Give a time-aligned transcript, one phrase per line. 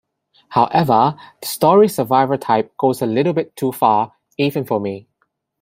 [0.49, 5.07] However, the story "Survivor Type" goes a little bit too far, even for me.